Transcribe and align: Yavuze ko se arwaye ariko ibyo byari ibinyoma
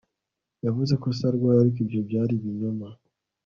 Yavuze 0.65 0.93
ko 1.01 1.07
se 1.17 1.23
arwaye 1.29 1.57
ariko 1.59 1.77
ibyo 1.83 1.99
byari 2.07 2.33
ibinyoma 2.35 2.87